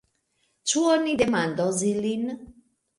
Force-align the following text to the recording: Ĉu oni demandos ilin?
Ĉu 0.71 0.83
oni 0.95 1.15
demandos 1.23 1.87
ilin? 1.95 2.29